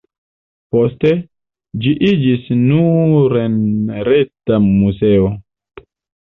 [0.75, 1.11] Poste,
[1.83, 5.33] ĝi iĝis nur-enreta muzeo.